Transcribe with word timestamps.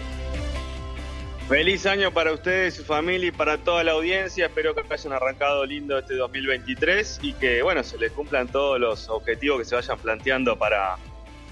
Feliz 1.50 1.84
año 1.84 2.12
para 2.12 2.32
ustedes, 2.32 2.76
su 2.76 2.84
familia 2.84 3.28
y 3.28 3.30
para 3.30 3.58
toda 3.58 3.84
la 3.84 3.92
audiencia. 3.92 4.46
Espero 4.46 4.74
que 4.74 4.82
hayan 4.90 5.12
arrancado 5.12 5.66
lindo 5.66 5.98
este 5.98 6.14
2023 6.14 7.18
y 7.20 7.34
que 7.34 7.60
bueno, 7.60 7.84
se 7.84 7.98
les 7.98 8.10
cumplan 8.12 8.48
todos 8.48 8.80
los 8.80 9.10
objetivos 9.10 9.58
que 9.58 9.64
se 9.66 9.74
vayan 9.74 9.98
planteando 9.98 10.56
para 10.58 10.96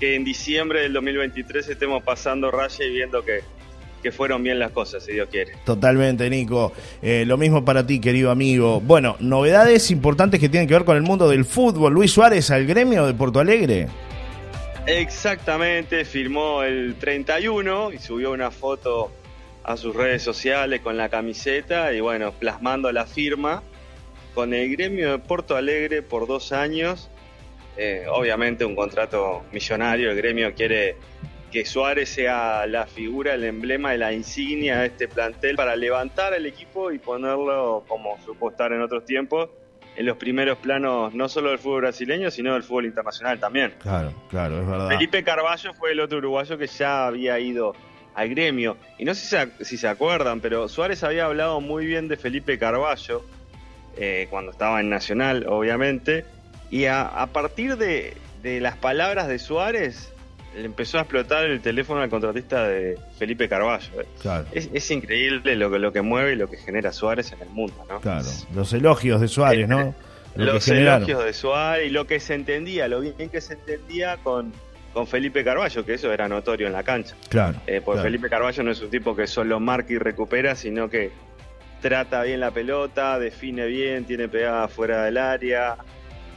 que 0.01 0.15
en 0.15 0.24
diciembre 0.24 0.80
del 0.80 0.95
2023 0.95 1.68
estemos 1.68 2.02
pasando 2.02 2.51
raya 2.51 2.82
y 2.82 2.90
viendo 2.90 3.23
que 3.23 3.42
que 4.04 4.12
fueron 4.12 4.42
bien 4.42 4.58
las 4.58 4.70
cosas, 4.70 5.02
si 5.02 5.12
Dios 5.12 5.30
quiere. 5.30 5.54
Totalmente, 5.64 6.28
Nico. 6.28 6.74
Eh, 7.00 7.24
lo 7.26 7.38
mismo 7.38 7.64
para 7.64 7.86
ti, 7.86 8.00
querido 8.00 8.30
amigo. 8.30 8.82
Bueno, 8.82 9.16
novedades 9.18 9.90
importantes 9.90 10.38
que 10.38 10.50
tienen 10.50 10.68
que 10.68 10.74
ver 10.74 10.84
con 10.84 10.98
el 10.98 11.02
mundo 11.02 11.26
del 11.26 11.46
fútbol. 11.46 11.95
Luis 11.95 12.12
Suárez 12.12 12.51
al 12.51 12.66
gremio 12.66 13.06
de 13.06 13.14
Porto 13.14 13.40
Alegre. 13.40 13.88
Exactamente, 14.87 16.04
firmó 16.04 16.62
el 16.62 16.96
31 16.96 17.92
y 17.95 17.98
subió 17.98 18.32
una 18.32 18.51
foto 18.51 19.10
a 19.62 19.79
sus 19.79 19.96
redes 19.96 20.23
sociales 20.23 20.82
con 20.82 20.98
la 20.98 21.09
camiseta 21.09 21.90
y 21.95 22.01
bueno, 22.01 22.32
plasmando 22.32 22.92
la 22.92 23.07
firma 23.07 23.62
con 24.34 24.52
el 24.52 24.70
gremio 24.76 25.12
de 25.12 25.18
Porto 25.18 25.57
Alegre 25.57 26.02
por 26.02 26.26
dos 26.26 26.52
años. 26.52 27.09
Eh, 27.79 28.04
obviamente 28.12 28.66
un 28.66 28.76
contrato 28.76 29.45
millonario, 29.51 30.10
el 30.10 30.16
gremio 30.18 30.52
quiere 30.54 30.96
que 31.55 31.65
Suárez 31.65 32.09
sea 32.09 32.66
la 32.66 32.85
figura, 32.85 33.35
el 33.35 33.45
emblema 33.45 33.95
la 33.95 34.13
insignia 34.13 34.80
de 34.80 34.87
este 34.87 35.07
plantel 35.07 35.55
para 35.55 35.77
levantar 35.77 36.35
el 36.35 36.47
equipo 36.47 36.91
y 36.91 36.99
ponerlo, 36.99 37.85
como 37.87 38.21
supo 38.24 38.51
estar 38.51 38.73
en 38.73 38.83
otros 38.83 39.05
tiempos, 39.05 39.51
en 39.95 40.05
los 40.05 40.16
primeros 40.16 40.59
planos 40.59 41.15
no 41.15 41.29
solo 41.29 41.51
del 41.51 41.60
fútbol 41.60 41.82
brasileño, 41.82 42.32
sino 42.32 42.55
del 42.55 42.65
fútbol 42.65 42.87
internacional 42.87 43.38
también. 43.38 43.73
Claro, 43.79 44.13
claro, 44.30 44.60
es 44.60 44.66
verdad. 44.66 44.88
Felipe 44.88 45.23
Carballo 45.23 45.73
fue 45.75 45.93
el 45.93 46.01
otro 46.01 46.19
uruguayo 46.19 46.59
que 46.59 46.66
ya 46.66 47.07
había 47.07 47.38
ido 47.38 47.77
al 48.16 48.30
gremio. 48.30 48.77
Y 48.99 49.05
no 49.05 49.15
sé 49.15 49.52
si 49.60 49.77
se, 49.77 49.87
acuerdan, 49.87 50.41
pero 50.41 50.69
Suárez 50.69 51.05
había 51.05 51.27
hablado 51.27 51.60
muy 51.60 51.87
bien 51.87 52.09
de 52.09 52.16
Felipe 52.16 52.59
Carballo 52.59 53.25
eh, 53.97 54.27
cuando 54.29 54.51
estaba 54.51 54.80
en 54.80 54.91
Nacional, 54.91 55.47
obviamente. 55.49 56.25
Y 56.73 56.87
a, 56.87 57.29
partir 57.32 57.77
de, 57.77 58.15
de 58.43 58.60
las 58.60 58.77
palabras 58.77 59.29
de 59.29 59.38
Suárez, 59.38 60.10
le 60.55 60.65
empezó 60.65 60.99
a 60.99 61.02
explotar 61.02 61.45
el 61.45 61.60
teléfono 61.60 62.01
al 62.01 62.09
contratista 62.09 62.69
de 62.69 62.99
Felipe 63.19 63.49
Carballo. 63.49 64.00
Eh. 64.00 64.44
Es, 64.53 64.91
increíble 64.91 65.56
lo, 65.56 65.69
lo 65.78 65.93
que 65.93 66.03
mueve 66.03 66.34
y 66.34 66.37
lo 66.37 66.49
que 66.49 66.56
genera 66.56 66.93
Suárez 66.93 67.33
en 67.33 67.43
el 67.43 67.49
mundo, 67.49 67.75
¿no? 67.88 68.00
Claro, 68.00 68.28
los 68.55 68.72
elogios 68.72 69.21
de 69.21 69.28
Suárez, 69.28 69.69
¿no? 69.69 69.94
Los 70.37 70.66
elogios 70.66 71.25
de 71.25 71.32
Suárez 71.32 71.87
y 71.87 71.91
lo 71.91 72.09
que 72.09 72.19
se 72.19 72.34
entendía, 72.34 72.88
lo 72.88 73.00
bien 73.00 73.31
que 73.31 73.41
se 73.41 73.55
entendía 73.55 74.16
con, 74.16 74.53
con 74.93 75.06
Felipe 75.06 75.44
Carballo, 75.44 75.84
que 75.84 75.94
eso 75.94 76.12
era 76.12 76.26
notorio 76.26 76.66
en 76.66 76.72
la 76.72 76.82
cancha. 76.82 77.14
Claro. 77.28 77.60
Eh, 77.69 77.81
porque 77.84 78.03
Felipe 78.03 78.28
Carballo 78.28 78.64
no 78.64 78.72
es 78.72 78.81
un 78.81 78.91
tipo 78.91 79.14
que 79.14 79.28
solo 79.28 79.60
marca 79.60 79.93
y 79.93 79.98
recupera, 79.98 80.56
sino 80.56 80.91
que 80.91 81.12
trata 81.81 82.25
bien 82.25 82.41
la 82.41 82.50
pelota, 82.50 83.19
define 83.20 83.66
bien, 83.66 84.06
tiene 84.06 84.26
pegada 84.26 84.66
fuera 84.66 85.04
del 85.04 85.19
área, 85.19 85.76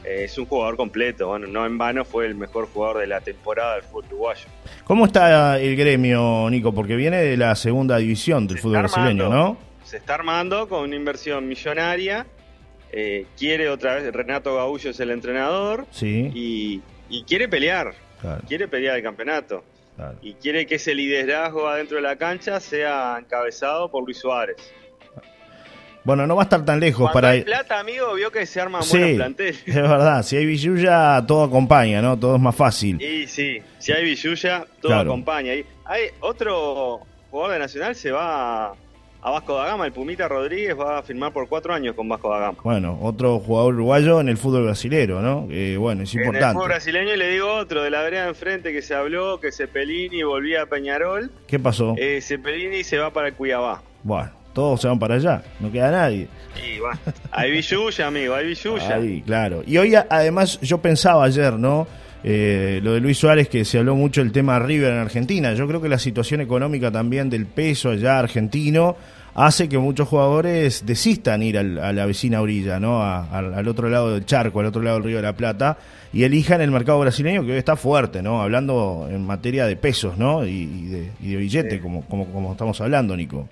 es 0.04 0.36
un 0.38 0.46
jugador 0.46 0.76
completo. 0.76 1.28
Bueno, 1.28 1.46
no 1.46 1.66
en 1.66 1.78
vano 1.78 2.04
fue 2.04 2.26
el 2.26 2.34
mejor 2.34 2.68
jugador 2.68 2.98
de 2.98 3.06
la 3.06 3.20
temporada 3.20 3.74
del 3.74 3.84
fútbol 3.84 4.04
uruguayo. 4.06 4.46
¿Cómo 4.84 5.06
está 5.06 5.58
el 5.58 5.76
gremio, 5.76 6.48
Nico? 6.50 6.72
Porque 6.72 6.96
viene 6.96 7.18
de 7.18 7.36
la 7.36 7.54
segunda 7.54 7.98
división 7.98 8.46
del 8.46 8.58
fútbol 8.58 8.78
brasileño, 8.78 9.28
¿no? 9.28 9.58
Se 9.84 9.96
está 9.96 10.14
armando 10.14 10.68
con 10.68 10.82
una 10.82 10.96
inversión 10.96 11.48
millonaria. 11.48 12.26
Eh, 12.92 13.26
quiere 13.36 13.68
otra 13.68 13.96
vez, 13.96 14.12
Renato 14.12 14.54
Gaullo 14.54 14.90
es 14.90 15.00
el 15.00 15.10
entrenador. 15.10 15.86
Sí. 15.90 16.30
Y, 16.34 17.22
quiere 17.24 17.48
pelear. 17.48 17.94
Quiere 18.46 18.68
pelear 18.68 18.96
el 18.96 19.02
campeonato. 19.02 19.64
Y 20.22 20.34
quiere 20.34 20.66
que 20.66 20.76
ese 20.76 20.94
liderazgo 20.94 21.66
adentro 21.66 21.96
de 21.96 22.02
la 22.02 22.16
cancha 22.16 22.60
sea 22.60 23.16
encabezado 23.18 23.90
por 23.90 24.04
Luis 24.04 24.18
Suárez. 24.18 24.56
Bueno, 26.08 26.26
no 26.26 26.36
va 26.36 26.40
a 26.40 26.44
estar 26.44 26.64
tan 26.64 26.80
lejos 26.80 27.12
para 27.12 27.28
hay 27.28 27.42
plata, 27.42 27.80
amigo, 27.80 28.14
vio 28.14 28.32
que 28.32 28.46
se 28.46 28.58
arman 28.62 28.82
sí, 28.82 29.12
planteles. 29.16 29.62
Es 29.66 29.74
verdad, 29.74 30.22
si 30.22 30.38
hay 30.38 30.46
billulla, 30.46 31.22
todo 31.26 31.44
acompaña, 31.44 32.00
¿no? 32.00 32.18
Todo 32.18 32.36
es 32.36 32.40
más 32.40 32.56
fácil. 32.56 32.96
Sí, 32.98 33.26
sí, 33.26 33.62
si 33.78 33.92
hay 33.92 34.04
billulla, 34.04 34.64
todo 34.80 34.94
acompaña. 34.94 35.54
Y 35.54 35.66
hay 35.84 36.04
otro 36.20 37.00
jugador 37.30 37.52
de 37.52 37.58
Nacional 37.58 37.94
se 37.94 38.10
va 38.10 38.68
a 39.20 39.30
Vasco 39.30 39.54
da 39.54 39.66
Gama, 39.66 39.84
el 39.84 39.92
Pumita 39.92 40.26
Rodríguez 40.28 40.78
va 40.78 40.96
a 40.96 41.02
firmar 41.02 41.30
por 41.30 41.46
cuatro 41.46 41.74
años 41.74 41.94
con 41.94 42.08
Vasco 42.08 42.30
da 42.30 42.38
Gama. 42.38 42.58
Bueno, 42.64 42.98
otro 43.02 43.38
jugador 43.40 43.74
uruguayo 43.74 44.18
en 44.22 44.30
el 44.30 44.38
fútbol 44.38 44.64
brasileño, 44.64 45.20
¿no? 45.20 45.42
bueno, 45.78 46.04
es 46.04 46.14
importante. 46.14 46.38
En 46.38 46.44
el 46.44 46.54
fútbol 46.54 46.68
brasileño 46.68 47.16
le 47.16 47.28
digo 47.28 47.52
otro, 47.52 47.82
de 47.82 47.90
la 47.90 48.00
vereda 48.00 48.22
de 48.22 48.28
enfrente 48.30 48.72
que 48.72 48.80
se 48.80 48.94
habló, 48.94 49.40
que 49.40 49.52
Cepelini 49.52 50.22
volvía 50.22 50.62
a 50.62 50.66
Peñarol. 50.66 51.30
¿Qué 51.46 51.58
pasó? 51.58 51.96
Eh, 51.98 52.20
Cepelini 52.22 52.82
se 52.82 52.96
va 52.96 53.12
para 53.12 53.28
el 53.28 53.34
Cuiabá. 53.34 53.82
Bueno, 54.02 54.37
todos 54.58 54.80
se 54.80 54.88
van 54.88 54.98
para 54.98 55.14
allá, 55.14 55.40
no 55.60 55.70
queda 55.70 55.92
nadie. 55.92 56.26
Sí, 56.56 56.80
va. 56.80 56.98
Hay 57.30 57.52
billulla, 57.52 58.08
amigo, 58.08 58.34
hay 58.34 58.48
billulla. 58.48 58.96
Ahí, 58.96 59.22
claro. 59.22 59.62
Y 59.64 59.78
hoy, 59.78 59.94
además, 59.94 60.58
yo 60.60 60.78
pensaba 60.78 61.22
ayer, 61.26 61.52
¿no? 61.52 61.86
Eh, 62.24 62.80
lo 62.82 62.94
de 62.94 62.98
Luis 62.98 63.16
Suárez, 63.18 63.48
que 63.48 63.64
se 63.64 63.78
habló 63.78 63.94
mucho 63.94 64.20
del 64.20 64.32
tema 64.32 64.58
River 64.58 64.94
en 64.94 64.98
Argentina. 64.98 65.54
Yo 65.54 65.68
creo 65.68 65.80
que 65.80 65.88
la 65.88 66.00
situación 66.00 66.40
económica 66.40 66.90
también 66.90 67.30
del 67.30 67.46
peso 67.46 67.90
allá 67.90 68.18
argentino 68.18 68.96
hace 69.36 69.68
que 69.68 69.78
muchos 69.78 70.08
jugadores 70.08 70.84
desistan 70.84 71.44
ir 71.44 71.56
a 71.56 71.92
la 71.92 72.06
vecina 72.06 72.40
orilla, 72.40 72.80
¿no? 72.80 73.04
al 73.04 73.68
otro 73.68 73.88
lado 73.88 74.12
del 74.12 74.26
charco, 74.26 74.58
al 74.58 74.66
otro 74.66 74.82
lado 74.82 74.96
del 74.96 75.04
Río 75.04 75.16
de 75.18 75.22
la 75.22 75.36
Plata, 75.36 75.78
y 76.12 76.24
elijan 76.24 76.60
el 76.60 76.72
mercado 76.72 76.98
brasileño 76.98 77.46
que 77.46 77.52
hoy 77.52 77.58
está 77.58 77.76
fuerte, 77.76 78.22
¿no? 78.22 78.42
Hablando 78.42 79.06
en 79.08 79.24
materia 79.24 79.66
de 79.66 79.76
pesos, 79.76 80.18
¿no? 80.18 80.44
Y, 80.44 80.66
de, 80.88 81.12
y 81.20 81.30
de 81.30 81.36
billete, 81.36 81.80
como, 81.80 82.02
como, 82.06 82.26
como 82.32 82.50
estamos 82.50 82.80
hablando, 82.80 83.16
Nico. 83.16 83.48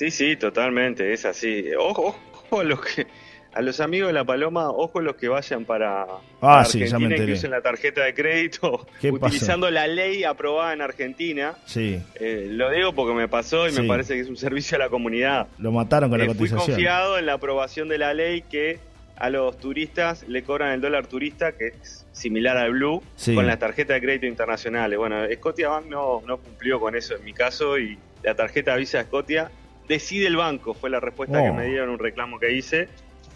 Sí, 0.00 0.10
sí, 0.10 0.34
totalmente, 0.34 1.12
es 1.12 1.26
así. 1.26 1.62
Ojo, 1.78 2.16
ojo 2.32 2.60
a 2.60 2.64
los 2.64 2.80
que 2.80 3.06
a 3.52 3.60
los 3.60 3.80
amigos 3.80 4.08
de 4.08 4.14
la 4.14 4.24
Paloma, 4.24 4.70
ojo 4.70 5.02
los 5.02 5.16
que 5.16 5.28
vayan 5.28 5.66
para, 5.66 6.06
ah, 6.40 6.60
Argentina 6.60 7.16
y 7.16 7.26
que 7.26 7.32
usen 7.32 7.50
la 7.50 7.60
tarjeta 7.60 8.04
de 8.04 8.14
crédito 8.14 8.86
utilizando 9.02 9.70
la 9.70 9.86
ley 9.86 10.24
aprobada 10.24 10.72
en 10.72 10.80
Argentina. 10.80 11.54
Sí. 11.66 12.00
Eh, 12.14 12.48
lo 12.50 12.70
digo 12.70 12.94
porque 12.94 13.12
me 13.12 13.28
pasó 13.28 13.68
y 13.68 13.72
me 13.72 13.86
parece 13.86 14.14
que 14.14 14.20
es 14.20 14.30
un 14.30 14.38
servicio 14.38 14.76
a 14.76 14.78
la 14.78 14.88
comunidad. 14.88 15.48
Lo 15.58 15.70
mataron 15.70 16.08
con 16.08 16.18
la 16.18 16.28
cotización. 16.28 16.60
Fui 16.60 16.68
confiado 16.68 17.18
en 17.18 17.26
la 17.26 17.34
aprobación 17.34 17.88
de 17.90 17.98
la 17.98 18.14
ley 18.14 18.40
que 18.40 18.78
a 19.16 19.28
los 19.28 19.58
turistas 19.58 20.26
le 20.26 20.44
cobran 20.44 20.72
el 20.72 20.80
dólar 20.80 21.08
turista, 21.08 21.52
que 21.52 21.74
es 21.78 22.06
similar 22.12 22.56
al 22.56 22.70
Blue, 22.70 23.02
con 23.34 23.46
la 23.46 23.58
tarjeta 23.58 23.92
de 23.92 24.00
crédito 24.00 24.24
internacionales. 24.24 24.98
Bueno, 24.98 25.16
Scotiabank 25.30 25.88
no, 25.88 26.22
no 26.26 26.38
cumplió 26.38 26.80
con 26.80 26.96
eso 26.96 27.16
en 27.16 27.22
mi 27.22 27.34
caso 27.34 27.78
y 27.78 27.98
la 28.22 28.34
tarjeta 28.34 28.76
Visa 28.76 29.02
Scotia 29.02 29.50
decide 29.90 30.28
el 30.28 30.36
banco, 30.36 30.72
fue 30.72 30.88
la 30.88 31.00
respuesta 31.00 31.42
que 31.42 31.50
me 31.50 31.66
dieron 31.66 31.90
un 31.90 31.98
reclamo 31.98 32.38
que 32.38 32.52
hice. 32.52 32.88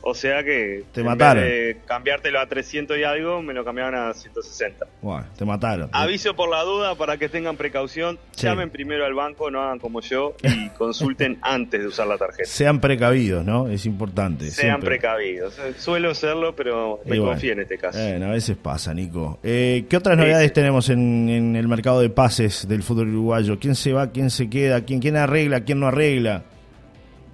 O 0.06 0.12
sea 0.12 0.44
que 0.44 0.84
te 0.92 1.02
mataron. 1.02 1.42
de 1.42 1.78
cambiártelo 1.86 2.38
a 2.38 2.46
300 2.46 2.98
y 2.98 3.04
algo, 3.04 3.40
me 3.40 3.54
lo 3.54 3.64
cambiaban 3.64 3.94
a 3.94 4.12
160. 4.12 4.84
Bueno, 5.00 5.24
te 5.34 5.46
mataron. 5.46 5.88
Aviso 5.92 6.36
por 6.36 6.50
la 6.50 6.62
duda 6.62 6.94
para 6.94 7.16
que 7.16 7.30
tengan 7.30 7.56
precaución. 7.56 8.18
Llamen 8.36 8.68
primero 8.68 9.06
al 9.06 9.14
banco, 9.14 9.50
no 9.50 9.62
hagan 9.62 9.78
como 9.78 10.02
yo 10.02 10.36
y 10.42 10.68
consulten 10.76 11.38
antes 11.40 11.80
de 11.80 11.86
usar 11.86 12.06
la 12.06 12.18
tarjeta. 12.18 12.44
Sean 12.44 12.80
precavidos, 12.80 13.46
¿no? 13.46 13.66
Es 13.70 13.86
importante. 13.86 14.50
Sean 14.50 14.82
precavidos. 14.82 15.58
Suelo 15.78 16.14
serlo, 16.14 16.54
pero 16.54 17.00
me 17.06 17.16
confío 17.16 17.54
en 17.54 17.60
este 17.60 17.78
caso. 17.78 17.98
Bueno, 17.98 18.26
a 18.26 18.32
veces 18.32 18.58
pasa, 18.58 18.92
Nico. 18.92 19.38
Eh, 19.42 19.86
¿Qué 19.88 19.96
otras 19.96 20.18
novedades 20.18 20.52
tenemos 20.52 20.90
en, 20.90 21.30
en, 21.30 21.56
el 21.56 21.66
mercado 21.66 22.02
de 22.02 22.10
pases 22.10 22.68
del 22.68 22.82
fútbol 22.82 23.08
uruguayo? 23.08 23.58
¿Quién 23.58 23.74
se 23.74 23.94
va, 23.94 24.12
quién 24.12 24.28
se 24.28 24.50
queda, 24.50 24.84
quién, 24.84 25.00
quién 25.00 25.16
arregla, 25.16 25.64
quién 25.64 25.80
no 25.80 25.86
arregla? 25.86 26.44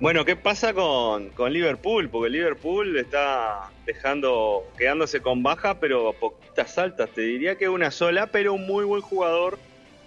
Bueno, 0.00 0.24
¿qué 0.24 0.34
pasa 0.34 0.72
con, 0.72 1.28
con, 1.28 1.52
Liverpool? 1.52 2.08
Porque 2.08 2.30
Liverpool 2.30 2.96
está 2.96 3.70
dejando, 3.84 4.66
quedándose 4.78 5.20
con 5.20 5.42
baja, 5.42 5.78
pero 5.78 6.14
poquitas 6.14 6.78
altas. 6.78 7.10
Te 7.10 7.20
diría 7.20 7.56
que 7.56 7.68
una 7.68 7.90
sola, 7.90 8.28
pero 8.28 8.54
un 8.54 8.66
muy 8.66 8.86
buen 8.86 9.02
jugador 9.02 9.58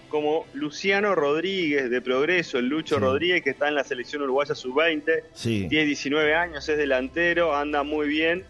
como 0.10 0.48
Luciano 0.54 1.14
Rodríguez 1.14 1.92
de 1.92 2.02
Progreso, 2.02 2.58
el 2.58 2.70
Lucho 2.70 2.98
Rodríguez 2.98 3.44
que 3.44 3.52
está 3.52 3.68
en 3.68 3.76
la 3.76 3.84
selección 3.84 4.24
uruguaya 4.24 4.56
sub-20, 4.56 5.70
tiene 5.70 5.86
19 5.86 6.36
años, 6.36 6.68
es 6.70 6.78
delantero, 6.78 7.56
anda 7.56 7.84
muy 7.84 8.08
bien 8.08 8.46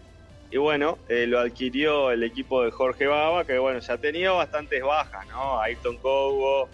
y 0.50 0.58
bueno, 0.58 0.98
eh, 1.08 1.26
lo 1.26 1.40
adquirió 1.40 2.10
el 2.10 2.22
equipo 2.22 2.62
de 2.62 2.70
Jorge 2.70 3.06
Baba, 3.06 3.44
que 3.44 3.58
bueno, 3.58 3.80
ya 3.80 3.94
ha 3.94 3.98
tenido 3.98 4.36
bastantes 4.36 4.82
bajas, 4.82 5.26
¿no? 5.28 5.58
Ayrton 5.60 5.96
Cobo, 5.96 6.68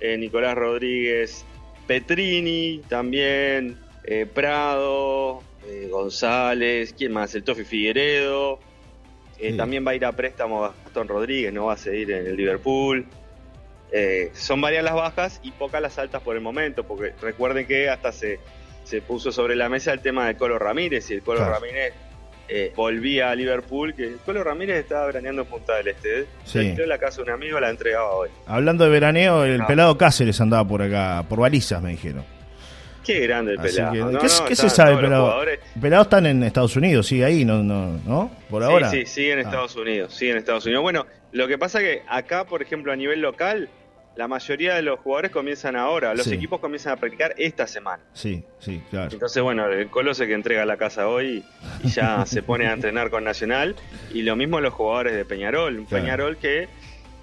eh, 0.00 0.16
Nicolás 0.16 0.54
Rodríguez 0.54 1.44
Petrini, 1.86 2.80
también 2.88 3.76
eh, 4.04 4.26
Prado, 4.26 5.42
González, 5.90 6.94
¿quién 6.96 7.12
más? 7.12 7.34
El 7.34 7.44
Tofi 7.44 7.64
Figueredo. 7.64 8.58
También 9.56 9.84
va 9.84 9.90
a 9.90 9.94
ir 9.96 10.04
a 10.04 10.12
préstamo 10.12 10.72
Gastón 10.84 11.08
Rodríguez, 11.08 11.52
no 11.52 11.66
va 11.66 11.72
a 11.72 11.76
seguir 11.76 12.12
en 12.12 12.26
el 12.28 12.36
Liverpool. 12.36 13.06
son 14.34 14.60
varias 14.60 14.84
las 14.84 14.94
bajas 14.94 15.40
y 15.42 15.50
pocas 15.50 15.82
las 15.82 15.98
altas 15.98 16.22
por 16.22 16.36
el 16.36 16.42
momento, 16.42 16.84
porque 16.84 17.12
recuerden 17.20 17.66
que 17.66 17.88
hasta 17.88 18.12
se, 18.12 18.38
se 18.84 19.02
puso 19.02 19.32
sobre 19.32 19.56
la 19.56 19.68
mesa 19.68 19.92
el 19.92 20.00
tema 20.00 20.26
de 20.26 20.36
Colo 20.36 20.58
Ramírez 20.58 21.10
y 21.10 21.14
el 21.14 21.22
Colo 21.22 21.44
Ramírez 21.44 21.92
eh, 22.48 22.72
volvía 22.76 23.30
a 23.30 23.34
Liverpool, 23.34 23.94
que 23.94 24.16
Colo 24.26 24.44
Ramírez 24.44 24.80
estaba 24.80 25.06
veraneando 25.06 25.42
en 25.42 25.48
Punta 25.48 25.76
del 25.76 25.88
Este. 25.88 26.20
¿eh? 26.20 26.26
Sí. 26.44 26.74
la 26.86 26.98
casa 26.98 27.18
de 27.18 27.22
un 27.22 27.30
amigo, 27.30 27.58
la 27.60 27.70
entregaba 27.70 28.10
hoy. 28.10 28.28
Hablando 28.46 28.84
de 28.84 28.90
veraneo, 28.90 29.44
el 29.44 29.64
pelado 29.64 29.96
Cáceres 29.96 30.40
andaba 30.40 30.66
por 30.66 30.82
acá, 30.82 31.24
por 31.28 31.40
balizas, 31.40 31.80
me 31.82 31.90
dijeron. 31.90 32.24
Qué 33.04 33.20
grande 33.20 33.52
el 33.52 33.58
pelado. 33.58 34.18
¿Qué, 34.46 34.56
se 34.56 34.70
sabe 34.70 34.96
pelado? 34.96 35.40
Pelado 35.80 36.02
están 36.02 36.26
en 36.26 36.42
Estados 36.42 36.76
Unidos, 36.76 37.06
sigue 37.06 37.24
ahí, 37.24 37.44
¿no? 37.44 37.62
no, 37.62 37.98
¿no? 38.06 38.30
Por 38.48 38.62
ahora. 38.62 38.90
Sí, 38.90 39.00
sí, 39.00 39.06
sigue 39.06 39.32
en 39.32 39.38
ah. 39.40 39.42
Estados 39.42 39.76
Unidos, 39.76 40.14
sigue 40.14 40.32
en 40.32 40.38
Estados 40.38 40.64
Unidos. 40.66 40.82
Bueno, 40.82 41.06
lo 41.32 41.48
que 41.48 41.58
pasa 41.58 41.80
que 41.80 42.02
acá, 42.08 42.44
por 42.44 42.62
ejemplo, 42.62 42.92
a 42.92 42.96
nivel 42.96 43.20
local, 43.20 43.68
la 44.14 44.28
mayoría 44.28 44.74
de 44.74 44.82
los 44.82 45.00
jugadores 45.00 45.30
comienzan 45.30 45.74
ahora, 45.74 46.14
los 46.14 46.26
equipos 46.26 46.60
comienzan 46.60 46.92
a 46.92 46.96
practicar 46.96 47.34
esta 47.38 47.66
semana. 47.66 48.02
Sí, 48.12 48.44
sí, 48.58 48.82
claro. 48.90 49.10
Entonces, 49.10 49.42
bueno, 49.42 49.66
el 49.66 49.88
Colose 49.88 50.26
que 50.26 50.34
entrega 50.34 50.66
la 50.66 50.76
casa 50.76 51.08
hoy 51.08 51.44
y 51.82 51.88
ya 51.88 52.26
se 52.26 52.42
pone 52.42 52.66
a 52.66 52.74
entrenar 52.74 53.10
con 53.10 53.24
Nacional. 53.24 53.74
Y 54.12 54.22
lo 54.22 54.36
mismo 54.36 54.60
los 54.60 54.74
jugadores 54.74 55.14
de 55.14 55.24
Peñarol. 55.24 55.78
Un 55.78 55.86
Peñarol 55.86 56.36
que 56.36 56.68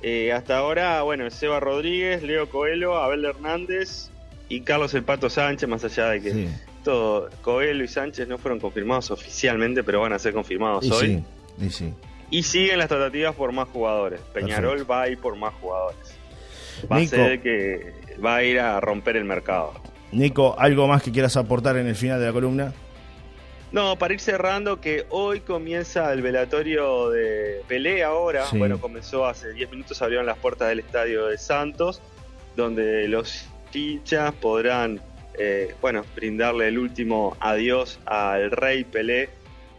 eh, 0.02 0.32
hasta 0.34 0.58
ahora, 0.58 1.04
bueno, 1.04 1.30
Seba 1.30 1.60
Rodríguez, 1.60 2.24
Leo 2.24 2.50
Coelho, 2.50 2.98
Abel 2.98 3.24
Hernández 3.24 4.10
y 4.50 4.62
Carlos 4.62 4.94
El 4.94 5.04
Pato 5.04 5.30
Sánchez, 5.30 5.70
más 5.70 5.84
allá 5.86 6.10
de 6.10 6.22
que 6.22 6.48
todo 6.84 7.30
Coelho 7.42 7.84
y 7.84 7.88
Sánchez 7.88 8.28
no 8.28 8.38
fueron 8.38 8.60
confirmados 8.60 9.12
oficialmente, 9.12 9.84
pero 9.84 10.02
van 10.02 10.14
a 10.14 10.20
ser 10.20 10.34
confirmados 10.34 10.90
hoy. 10.92 11.24
Sí, 11.58 11.66
y 11.66 11.70
sí. 11.70 11.94
Y 12.32 12.44
siguen 12.44 12.80
las 12.80 12.90
tratativas 12.90 13.36
por 13.36 13.52
más 13.52 13.70
jugadores. 13.70 14.20
Peñarol 14.34 14.90
va 14.90 15.04
a 15.04 15.10
ir 15.10 15.18
por 15.18 15.36
más 15.36 15.54
jugadores 15.56 16.20
va 16.92 16.98
a 16.98 17.06
ser 17.06 17.42
que 17.42 17.94
va 18.24 18.38
a 18.38 18.44
ir 18.44 18.60
a 18.60 18.80
romper 18.80 19.18
el 19.18 19.26
mercado. 19.26 19.74
Nico, 20.12 20.56
¿algo 20.58 20.88
más 20.88 21.04
que 21.04 21.12
quieras 21.12 21.38
aportar 21.38 21.78
en 21.78 21.88
el 21.88 21.96
final 21.96 22.20
de 22.20 22.28
la 22.28 22.34
columna? 22.34 22.74
No, 23.72 23.98
para 23.98 24.16
ir 24.16 24.20
cerrando, 24.20 24.82
que 24.82 25.06
hoy 25.10 25.42
comienza 25.42 26.12
el 26.12 26.24
velatorio 26.24 27.10
de 27.10 27.62
Pelé 27.68 28.04
ahora. 28.04 28.46
Bueno, 28.54 28.82
comenzó 28.82 29.28
hace 29.28 29.54
10 29.54 29.70
minutos, 29.70 30.02
abrieron 30.02 30.26
las 30.26 30.38
puertas 30.40 30.70
del 30.70 30.80
estadio 30.80 31.28
de 31.28 31.38
Santos, 31.38 32.02
donde 32.56 33.08
los 33.08 33.46
hinchas 33.74 34.34
podrán, 34.36 35.02
eh, 35.38 35.76
bueno, 35.82 36.04
brindarle 36.16 36.68
el 36.68 36.78
último 36.78 37.38
adiós 37.40 38.00
al 38.06 38.52
rey 38.52 38.84
Pelé, 38.84 39.30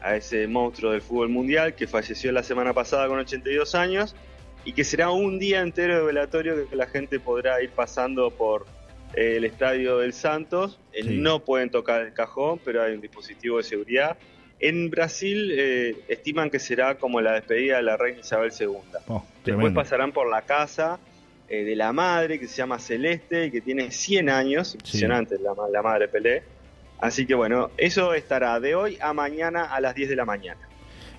a 0.01 0.17
ese 0.17 0.47
monstruo 0.47 0.93
del 0.93 1.03
fútbol 1.03 1.29
mundial 1.29 1.75
que 1.75 1.87
falleció 1.87 2.33
la 2.33 2.43
semana 2.43 2.73
pasada 2.73 3.07
con 3.09 3.19
82 3.19 3.75
años 3.75 4.17
y 4.65 4.73
que 4.73 4.85
será 4.85 5.11
un 5.11 5.39
día 5.39 5.61
entero 5.61 5.97
de 5.97 6.03
velatorio 6.03 6.69
que 6.69 6.77
la 6.77 6.87
gente 6.87 7.21
podrá 7.21 7.63
ir 7.63 7.71
pasando 7.71 8.31
por 8.31 8.67
eh, 9.15 9.37
el 9.37 9.45
estadio 9.45 9.99
del 9.99 10.13
Santos. 10.13 10.79
Eh, 10.93 11.05
no 11.05 11.41
pueden 11.41 11.71
tocar 11.71 12.03
el 12.03 12.13
cajón, 12.13 12.61
pero 12.65 12.83
hay 12.83 12.95
un 12.95 13.01
dispositivo 13.01 13.59
de 13.59 13.63
seguridad. 13.63 14.17
En 14.59 14.91
Brasil 14.91 15.51
eh, 15.53 15.97
estiman 16.09 16.51
que 16.51 16.59
será 16.59 16.97
como 16.99 17.21
la 17.21 17.33
despedida 17.33 17.77
de 17.77 17.83
la 17.83 17.97
reina 17.97 18.21
Isabel 18.21 18.53
II. 18.59 18.77
Después 19.45 19.73
pasarán 19.73 20.13
por 20.13 20.29
la 20.29 20.43
casa 20.43 20.99
de 21.57 21.77
la 21.77 21.93
madre, 21.93 22.39
que 22.39 22.47
se 22.47 22.57
llama 22.57 22.79
Celeste, 22.79 23.47
y 23.47 23.51
que 23.51 23.61
tiene 23.61 23.91
100 23.91 24.31
años, 24.31 24.75
impresionante 24.75 25.37
la, 25.39 25.53
la 25.71 25.83
madre 25.83 26.09
Pelé. 26.09 26.43
Así 27.01 27.27
que 27.27 27.35
bueno, 27.35 27.71
eso 27.77 28.15
estará 28.15 28.61
de 28.61 28.75
hoy 28.75 28.99
a 29.01 29.13
mañana 29.13 29.65
a 29.65 29.81
las 29.81 29.95
10 29.95 30.11
de 30.11 30.17
la 30.17 30.25
mañana. 30.25 30.61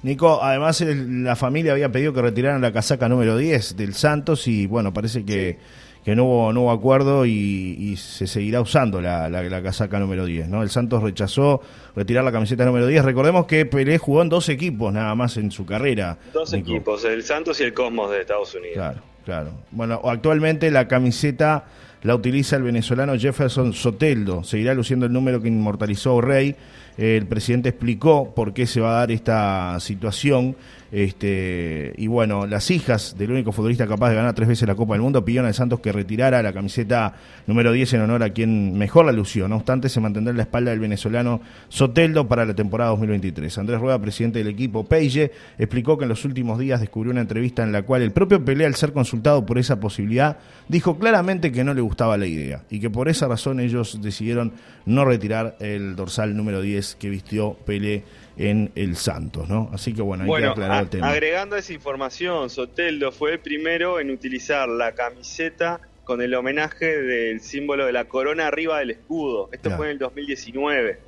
Nico, 0.03 0.41
además 0.41 0.81
la 0.81 1.35
familia 1.35 1.73
había 1.73 1.91
pedido 1.91 2.13
que 2.13 2.21
retiraran 2.21 2.61
la 2.61 2.71
casaca 2.71 3.07
número 3.07 3.37
10 3.37 3.75
del 3.77 3.93
Santos 3.93 4.47
y 4.47 4.65
bueno, 4.65 4.93
parece 4.93 5.23
que, 5.25 5.59
que 6.03 6.15
no, 6.15 6.25
hubo, 6.25 6.53
no 6.53 6.71
acuerdo 6.71 7.25
y, 7.27 7.95
se 7.97 8.25
seguirá 8.25 8.61
usando 8.61 8.99
la, 8.99 9.29
la, 9.29 9.61
casaca 9.61 9.99
número 9.99 10.25
10. 10.25 10.49
¿no? 10.49 10.63
El 10.63 10.71
Santos 10.71 11.03
rechazó 11.03 11.61
retirar 11.95 12.23
la 12.23 12.31
camiseta 12.31 12.65
número 12.65 12.87
10. 12.87 13.05
Recordemos 13.05 13.45
que 13.45 13.65
Pelé 13.67 13.99
jugó 13.99 14.23
en 14.23 14.29
dos 14.29 14.49
equipos 14.49 14.91
nada 14.91 15.13
más 15.13 15.37
en 15.37 15.51
su 15.51 15.67
carrera. 15.67 16.17
Dos 16.33 16.53
equipos, 16.53 17.05
el 17.05 17.21
Santos 17.23 17.59
y 17.61 17.63
el 17.63 17.73
Cosmos 17.73 18.09
de 18.09 18.21
Estados 18.21 18.55
Unidos. 18.55 18.73
Claro, 18.73 19.01
claro. 19.25 19.51
Bueno, 19.71 20.01
actualmente 20.03 20.71
la 20.71 20.87
camiseta 20.87 21.65
la 22.03 22.15
utiliza 22.15 22.55
el 22.55 22.63
venezolano 22.63 23.17
Jefferson 23.17 23.73
Soteldo. 23.73 24.43
Seguirá 24.43 24.73
luciendo 24.73 25.05
el 25.05 25.13
número 25.13 25.41
que 25.41 25.47
inmortalizó 25.47 26.19
Rey 26.21 26.55
el 27.01 27.25
presidente 27.25 27.69
explicó 27.69 28.31
por 28.35 28.53
qué 28.53 28.67
se 28.67 28.79
va 28.79 28.91
a 28.91 28.99
dar 28.99 29.11
esta 29.11 29.79
situación 29.79 30.55
este, 30.91 31.93
y 31.95 32.07
bueno, 32.07 32.45
las 32.45 32.69
hijas 32.69 33.15
del 33.17 33.31
único 33.31 33.53
futbolista 33.53 33.87
capaz 33.87 34.09
de 34.09 34.15
ganar 34.15 34.35
tres 34.35 34.49
veces 34.49 34.67
la 34.67 34.75
Copa 34.75 34.93
del 34.93 35.01
Mundo 35.01 35.23
pidieron 35.23 35.49
a 35.49 35.53
Santos 35.53 35.79
que 35.79 35.93
retirara 35.93 36.43
la 36.43 36.51
camiseta 36.51 37.13
número 37.47 37.71
10 37.71 37.93
en 37.93 38.01
honor 38.01 38.23
a 38.23 38.31
quien 38.31 38.77
mejor 38.77 39.05
la 39.05 39.13
lució. 39.13 39.47
No 39.47 39.55
obstante, 39.55 39.87
se 39.87 40.01
mantendrá 40.01 40.31
en 40.31 40.37
la 40.37 40.43
espalda 40.43 40.71
del 40.71 40.81
venezolano 40.81 41.39
Soteldo 41.69 42.27
para 42.27 42.45
la 42.45 42.53
temporada 42.53 42.89
2023. 42.89 43.57
Andrés 43.57 43.79
Rueda, 43.79 44.01
presidente 44.01 44.39
del 44.39 44.49
equipo 44.49 44.85
Peille, 44.85 45.31
explicó 45.57 45.97
que 45.97 46.03
en 46.03 46.09
los 46.09 46.25
últimos 46.25 46.59
días 46.59 46.81
descubrió 46.81 47.11
una 47.11 47.21
entrevista 47.21 47.63
en 47.63 47.71
la 47.71 47.83
cual 47.83 48.01
el 48.01 48.11
propio 48.11 48.43
Pelé, 48.43 48.65
al 48.65 48.75
ser 48.75 48.91
consultado 48.91 49.45
por 49.45 49.57
esa 49.57 49.79
posibilidad, 49.79 50.39
dijo 50.67 50.99
claramente 50.99 51.53
que 51.53 51.63
no 51.63 51.73
le 51.73 51.79
gustaba 51.79 52.17
la 52.17 52.27
idea 52.27 52.63
y 52.69 52.81
que 52.81 52.89
por 52.89 53.07
esa 53.07 53.29
razón 53.29 53.61
ellos 53.61 53.99
decidieron 54.01 54.51
no 54.85 55.05
retirar 55.05 55.55
el 55.61 55.95
dorsal 55.95 56.35
número 56.35 56.59
10 56.59 56.90
que 56.95 57.09
vistió 57.09 57.53
Pelé 57.65 58.03
en 58.37 58.71
el 58.75 58.95
Santos, 58.95 59.49
¿no? 59.49 59.69
Así 59.73 59.93
que 59.93 60.01
bueno, 60.01 60.23
hay 60.23 60.41
que 60.41 60.47
aclarar 60.47 60.83
el 60.83 60.89
tema. 60.89 61.09
Agregando 61.09 61.55
esa 61.55 61.73
información, 61.73 62.49
Soteldo 62.49 63.11
fue 63.11 63.33
el 63.33 63.39
primero 63.39 63.99
en 63.99 64.09
utilizar 64.11 64.67
la 64.67 64.93
camiseta 64.93 65.81
con 66.03 66.21
el 66.21 66.33
homenaje 66.33 67.01
del 67.01 67.41
símbolo 67.41 67.85
de 67.85 67.93
la 67.93 68.05
corona 68.05 68.47
arriba 68.47 68.79
del 68.79 68.91
escudo. 68.91 69.49
Esto 69.51 69.71
fue 69.71 69.87
en 69.87 69.91
el 69.93 69.99
2019. 69.99 70.99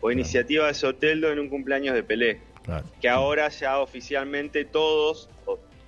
Fue 0.00 0.12
iniciativa 0.12 0.66
de 0.66 0.74
Soteldo 0.74 1.30
en 1.30 1.38
un 1.38 1.48
cumpleaños 1.48 1.94
de 1.94 2.02
Pelé. 2.02 2.40
Que 3.00 3.08
ahora 3.08 3.48
ya 3.48 3.78
oficialmente 3.78 4.64
todos, 4.64 5.28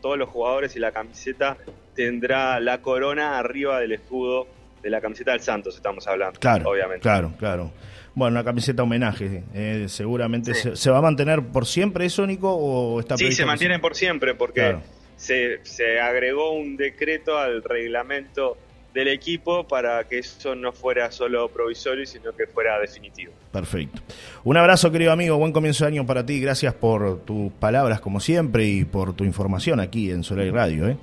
todos 0.01 0.19
los 0.19 0.29
jugadores 0.29 0.77
y 0.77 0.79
la 0.79 0.93
camiseta 0.93 1.57
tendrá 1.95 2.61
la 2.61 2.83
corona 2.83 3.39
arriba 3.39 3.81
del 3.81 3.93
escudo 3.93 4.47
de 4.83 4.91
la 4.91 5.01
camiseta 5.01 5.33
del 5.33 5.41
Santos, 5.41 5.77
estamos 5.77 6.07
hablando. 6.07 6.39
Claro, 6.39 6.71
obviamente. 6.71 7.01
Claro, 7.01 7.33
claro. 7.39 7.73
Bueno, 8.15 8.35
una 8.35 8.45
camiseta 8.45 8.83
homenaje. 8.83 9.43
Eh, 9.55 9.87
seguramente 9.89 10.55
se, 10.55 10.91
va 10.91 10.99
a 10.99 11.03
mantener 11.03 11.43
por 11.43 11.67
siempre 11.67 12.07
eso, 12.07 12.27
Nico, 12.27 12.53
o 12.55 13.01
está 13.01 13.17
Sí, 13.17 13.33
se 13.33 13.45
mantiene 13.45 13.79
por 13.79 13.95
siempre 13.97 14.35
porque 14.35 14.77
se, 15.17 15.61
se 15.65 16.01
agregó 16.01 16.53
un 16.53 16.77
decreto 16.77 17.39
al 17.39 17.63
reglamento 17.63 18.57
del 18.95 19.09
equipo 19.09 19.67
para 19.67 20.05
que 20.05 20.21
eso 20.21 20.55
no 20.55 20.73
fuera 20.73 21.11
solo 21.11 21.49
provisorio, 21.49 22.07
sino 22.07 22.33
que 22.33 22.47
fuera 22.47 22.79
definitivo. 22.79 23.33
Perfecto. 23.53 24.01
Un 24.45 24.57
abrazo, 24.57 24.93
querido 24.93 25.11
amigo. 25.11 25.37
Buen 25.37 25.53
comienzo 25.53 25.85
de 25.85 25.89
año 25.89 26.07
para 26.07 26.25
ti. 26.25 26.41
Gracias 26.41 26.73
por 26.75 27.21
tus 27.25 27.53
palabras, 27.55 28.01
como 28.01 28.21
siempre, 28.21 28.65
y 28.65 28.85
por 28.85 29.13
tu 29.15 29.25
información 29.25 29.81
aquí 29.81 30.13
en 30.13 30.23
Solar 30.23 30.47
Radio. 30.53 30.89
¿eh? 30.89 30.97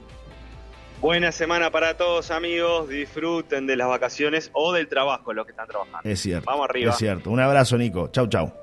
Buena 1.02 1.32
semana 1.32 1.72
para 1.72 1.98
todos, 1.98 2.30
amigos. 2.30 2.88
Disfruten 2.88 3.66
de 3.66 3.76
las 3.76 3.88
vacaciones 3.88 4.52
o 4.54 4.72
del 4.72 4.88
trabajo, 4.88 5.34
los 5.34 5.46
que 5.46 5.52
están 5.52 5.68
trabajando. 5.68 6.08
Es 6.08 6.20
cierto. 6.20 6.46
Vamos 6.46 6.70
arriba. 6.70 6.92
Es 6.92 6.98
cierto. 6.98 7.32
Un 7.32 7.40
abrazo, 7.40 7.76
Nico. 7.76 8.10
Chau, 8.12 8.28
chau. 8.28 8.54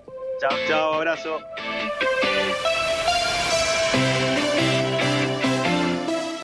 Chau, 0.40 0.56
chau. 0.68 0.94
Abrazo. 0.94 1.40